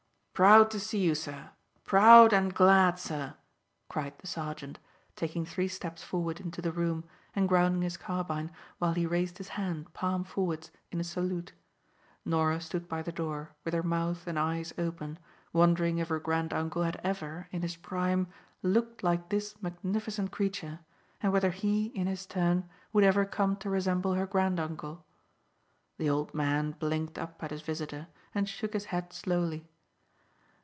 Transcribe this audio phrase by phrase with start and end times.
[0.33, 1.51] "Proud to see you, sir
[1.83, 3.35] proud and glad, sir,"
[3.89, 4.79] cried the sergeant,
[5.15, 9.49] taking three steps forward into the room, and grounding his carbine while he raised his
[9.49, 11.53] hand, palm forwards, in a salute.
[12.25, 15.19] Norah stood by the door, with her mouth and eyes open,
[15.53, 18.25] wondering if her granduncle had ever, in his prime,
[18.63, 20.79] looked like this magnificent creature,
[21.21, 25.05] and whether he, in his turn, would ever come to resemble her granduncle.
[25.99, 29.67] The old man blinked up at his visitor, and shook his head slowly.